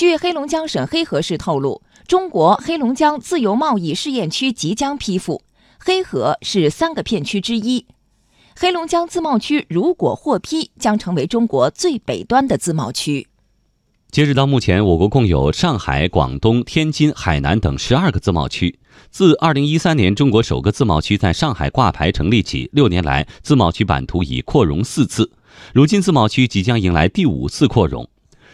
[0.00, 5.42] 据黑龙江省黑河市透露，中国黑龙江自由贸易试验区即将批复，
[5.78, 7.84] 黑河是三个片区之一。
[8.58, 13.26] 黑龙江自贸区如果获批，将成为中国最北端的自贸区。
[14.10, 18.78] 截止到目前，我国共有上海、广东、天津、海南等十二个自贸区。
[19.10, 25.30] 自二零一三年中国首个自贸区在上海挂牌成立起，六年来自贸区版图已扩容四次。
[25.74, 28.08] 如今自贸区即将迎来第五次扩容。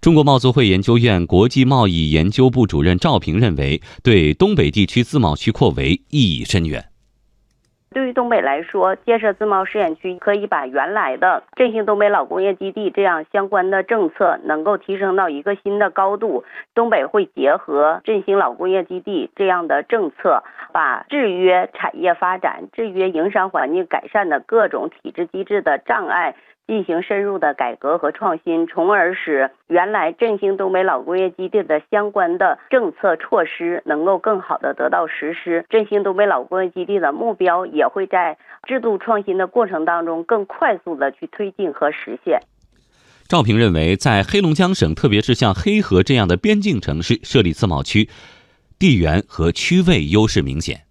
[0.00, 6.84] 中国贸促会研究院国际贸易研究部主任赵平认为，对东北地区自贸区扩围意义深远。
[7.90, 16.44] 对于东北来说，建设自贸试验区可以把原来的振兴东北老工业基地这样相关的政策能够提升到一个新的高度。
[16.74, 26.36] 东北会结合振兴老工业基地这样的政策，把制约产业发展、制约营商环境改善的各种体制机制的障碍。
[26.68, 35.64] 进行深入的改革和创新，从而使原来振兴东北老工业基地的相关的政策措施能够更好的得到实施。
[35.70, 42.38] 振兴东北老工业基地的目标也会在制度创新的过程当中更快速的去推进和实现。
[43.26, 48.10] 赵平认为，在黑龙江省，特别是像黑河这样的边境城市设立自贸区，
[48.78, 50.87] 地缘和区位优势明显。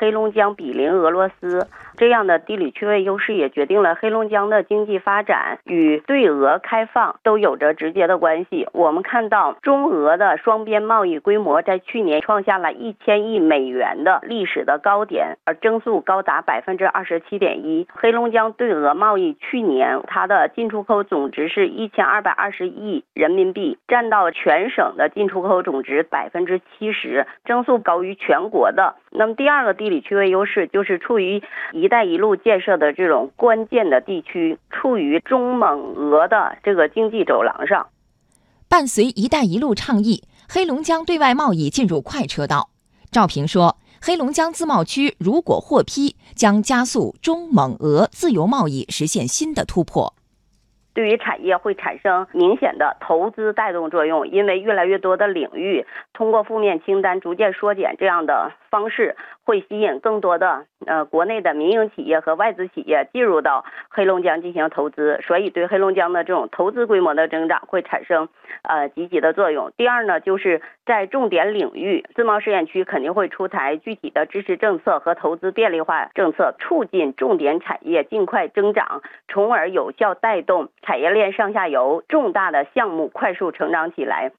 [0.00, 1.68] 黑龙江比邻俄罗斯。
[1.98, 8.66] 这样的地理区位优势也决定了黑龙江的经济发展与对俄开放都有着直接的关系。
[8.72, 17.86] 我们看到中俄的双边贸易规模在去年创下了一千亿美元的历史的高点，而增速高达百分之二十七点一。
[17.92, 28.94] 黑龙江对俄贸易去年它的进出口总值是一千二百二十亿人民币，占到全省的进出口总值百分之七十，增速高于全国的。
[29.10, 31.42] 那么第二个地理区位优势就是处于一。
[31.82, 37.88] “一带一路”建设的这种关键的地区，处于中蒙俄的这个经济走廊上。
[38.68, 42.70] 伴随“一带一路”倡议，黑龙江对外贸易进入快车道。
[43.10, 50.14] 赵平说：“黑龙江自贸区如果获批，将加速中蒙俄自由贸易实现新的突破。”
[50.92, 68.28] 对于产业会产生明显的投资带动作用，因为越来越多的领域通过负面清单逐渐缩减这样的方式，会吸引更多的呃国内的民营企业和外资企业进入到黑龙江进行投资，所以对黑龙江的这种投资规模的增长会产生
[68.62, 69.72] 呃积极的作用。
[69.76, 80.68] 第二呢，就是在重点领域，自贸试验区肯定会出台具体的支持政策和投资便利化政策，促进重点产业尽快增长，从而有效带动。
[80.82, 84.32] 产业链上下游重大的项目快速成长起来，